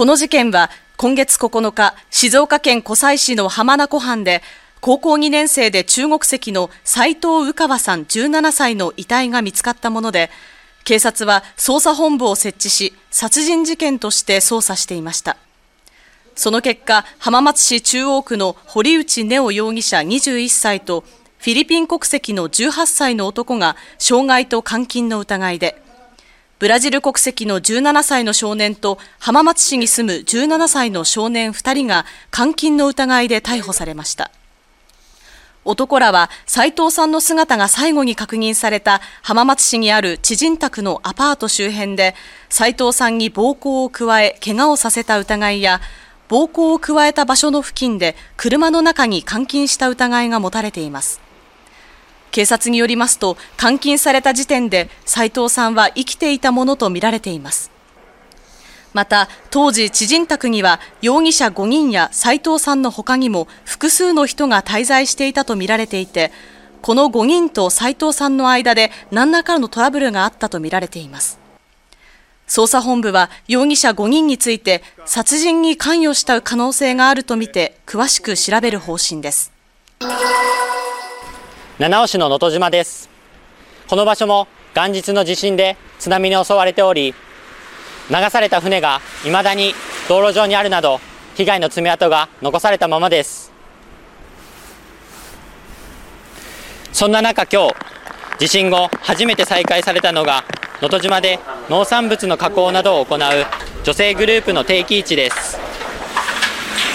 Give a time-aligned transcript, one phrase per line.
[0.00, 4.40] この事件は今月9日、静岡県湖西市の浜名湖畔で、
[4.80, 10.30] 高校2年生で中国籍の斉藤宇川さん17歳の遺体が見つかったもので、
[10.84, 15.36] 警察は捜査本部を設置し、殺人事件として捜査していました。
[16.34, 21.04] その結果、浜松市中央区の堀内ネオ容疑者21歳と、
[21.36, 25.82] フィリピン国籍の18歳の男が傷害と監禁の疑いで、
[26.60, 32.04] ブラジル国籍の17歳の少年と浜松市に住む17歳の少年2人が
[32.36, 34.30] 監禁の疑いで逮捕されました。
[35.64, 42.14] 男らは斉藤さんの姿が最後に確認された浜松市にある知人宅のアパート周辺で
[42.50, 45.80] 斉藤さんに暴行を加え怪我をさせた疑いや
[46.28, 51.20] 暴行を加えた場所の付近で車の中に監禁した疑いが持たれています
[52.30, 57.70] 警察によりますと監禁された時点で斉藤さんは生きていたものとみられています。
[58.92, 66.32] また当時知人宅には容疑者5人や斉藤さんの他にも複数の人が滞在していたとみられていて
[66.82, 71.38] この5人と斉藤さんの間で何らかのトラブルがあったとみられています。
[72.48, 79.52] 捜査本部は容疑者5人について殺人に関与した可能性があるとみて詳しく調べる方針です。
[81.80, 83.08] 七尾市の能登島です。
[83.88, 87.14] この場所も元日の地震で津波に襲われており
[88.10, 89.72] 流された船が未だに
[90.06, 91.00] 道路上にあるなど
[91.36, 93.50] 被害の爪痕が残されたままです。
[96.92, 97.74] そんな中今日
[98.40, 100.44] 地震後初めて再開されたのが
[100.82, 101.38] 能登島で
[101.70, 103.18] 農産物の加工などを行う
[103.84, 105.58] 女性グループの定期市です。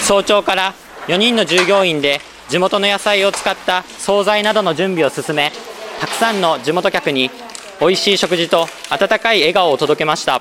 [0.00, 0.72] 早朝から
[1.10, 5.50] 4人の従業員で地元の野菜を使った惣菜などの準備を進め
[6.00, 7.32] たくさんの地元客に
[7.80, 10.40] 美味しい食事と温かい笑顔を届けました。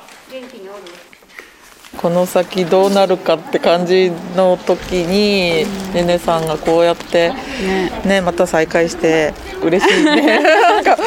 [1.98, 8.22] この先どうなるかって感じの時に、ねねさんがこうやってね、ね。
[8.22, 10.40] また再会して嬉しいね。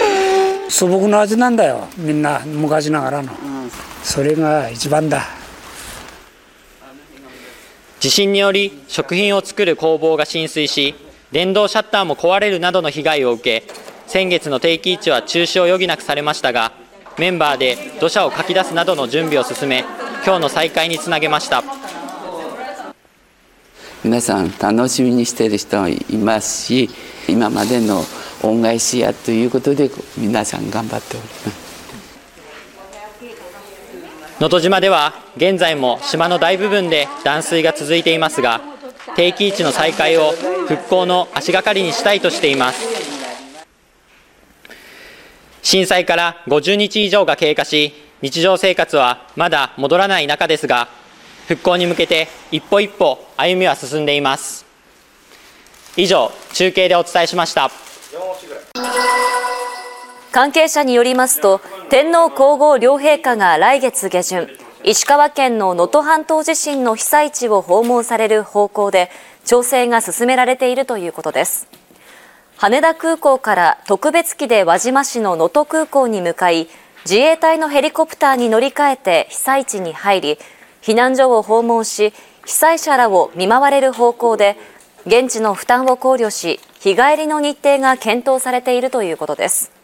[0.69, 3.31] 素朴な味なんだよみんな昔ながらの、
[4.03, 5.29] それが一番だ
[8.03, 10.97] 地震により食品を作る工房が浸水し
[11.31, 13.65] 電動シャッターも壊れるなどの被害を受け
[14.09, 16.73] 先月の定期市は中止を余儀なくされましたが
[17.17, 19.85] メンバーで土砂をかき出すなどの準備を進め
[20.27, 21.63] 今日の再開につなげました。
[24.03, 26.91] 皆さん楽しみにしている人もいますし
[27.29, 28.03] 今までの
[28.43, 31.72] 恩返しやということで皆さん頑張っております。
[34.43, 38.61] 能登島では現在も島の大部分で断水が続いていますが
[39.15, 40.33] 定期市の再開を
[40.67, 42.81] 復興の足がかりにしたいとしています。
[45.63, 50.89] 震災から50日以上が経過し日常生活はまだ戻らない中ですが
[51.47, 54.67] 復興に向けて一歩一歩歩みは進んでいます。
[55.97, 57.71] 以上中継でお伝えしました。
[60.33, 61.61] 関係者によりますと
[61.91, 64.49] 天皇皇后両陛下が来月下旬
[64.83, 69.11] 石川県の能登半島地震の被災地を訪問される方向で
[69.45, 71.69] 調整が進められているということです。
[72.57, 76.69] 羽田空港から特別機で輪島市の能登空港に向かい
[77.05, 80.39] 自衛隊のヘリコプターに乗り換えて被災地に入り
[80.81, 82.13] 避難所を訪問し
[82.47, 84.57] 被災者らを見舞われる方向で
[85.07, 89.82] 現地の負担を考慮し日帰りの日程が検討されているということです。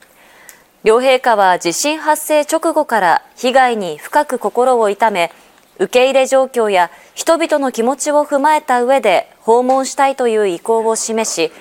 [0.85, 5.33] 両陛下は地震発生直後から被害に深く心を痛め
[5.79, 11.53] 受け入れ状況や人々の気持ちを踏まえた上で訪問したいという意向を示し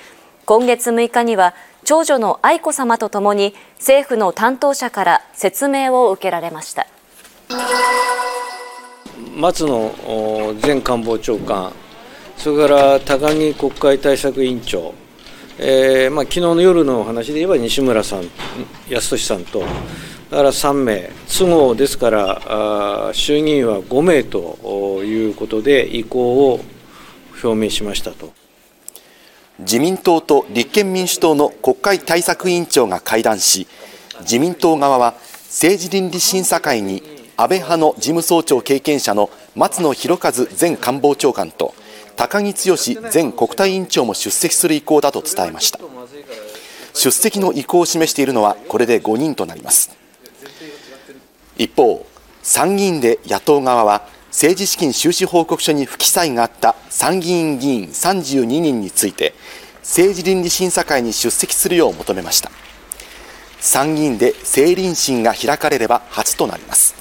[0.44, 6.86] 今月6日には長女の愛子さまとともに政府の担当者から説明を受けられました。
[9.36, 11.72] 松野前官房長官
[12.36, 14.94] それから高木国会対策委員長、
[15.60, 18.28] えーまあ、昨日の夜のお話で言えば西村さん
[18.88, 19.60] 康稔さんと
[20.30, 26.60] だから3名都合ですから衆議院は5名ということで意向を
[27.42, 28.32] 表明しましたと。
[29.58, 33.66] 自民党と立憲民主党の国会対策委員長が会談し
[34.20, 35.14] 自民党側は
[35.48, 37.02] 政治倫理審査会に
[37.36, 41.74] 安倍派の事務総長経験者の松野博一前官房長官と
[42.18, 42.76] 高木剛
[43.14, 45.78] 前国対委員長も出席する意向だと伝えました。
[46.92, 49.96] 出席の意向を示しているのはこれで5人となります。
[51.56, 52.04] 一方
[52.42, 59.32] 参議院で野党側は政治資金収支報告書に不記載があった参議院議員32人について
[59.82, 62.50] 政治倫理審査会に出席するよう求めました。
[63.60, 66.96] 参議院で政倫審が開かれれば初となります。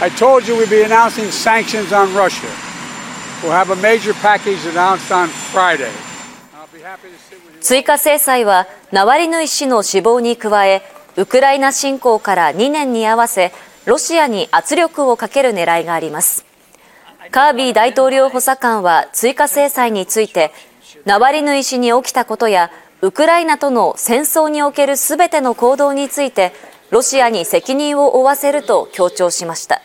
[0.00, 2.48] I told you we'd be announcing sanctions on Russia.
[3.42, 5.90] We'll have a major package announced on Friday.
[7.60, 10.82] 追加制裁はナワリヌイ氏の死亡に加え
[11.16, 13.52] ウクライナ侵攻から2年に合わせ
[13.84, 16.44] ロシアに圧力をかける狙いがあります
[17.30, 20.50] カービー大統領補佐官は追加制裁について
[21.04, 26.52] ナワリヌイ氏に起きたことやウクライナとの戦争におけるすべての行動について
[26.91, 29.81] ロシアに責任を負わせると強調しました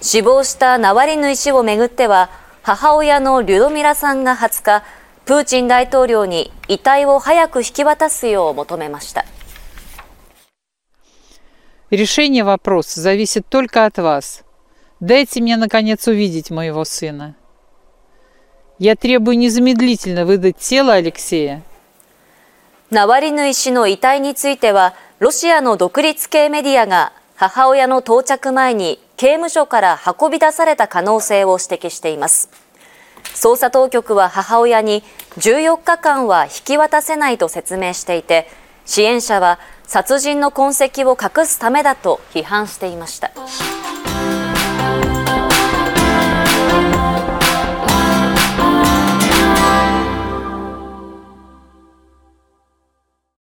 [0.00, 2.30] 死亡したナワリヌイ氏をめぐっては
[2.62, 4.82] 母親のリュドミラさんが20日
[5.24, 9.24] プーチン大統領に遺体を早く引き渡すよう求めました
[11.90, 14.42] Решение вопроса зависит только от вас.
[14.98, 17.36] Дайте мне, наконец, увидеть моего сына.
[18.80, 21.62] Я требую незамедлительно выдать тело Алексея.
[22.90, 32.49] ナワリヌイ氏の遺体については、 ロシアの独立系メディアが母親の到着前に刑務所から運び出された可能性を指摘しています。
[33.35, 35.03] 捜査当局は母親に
[35.37, 38.47] 14日間は引き渡せないと説明していて、
[38.87, 43.29] 支援者は殺人の痕跡を隠すためだと批判していました。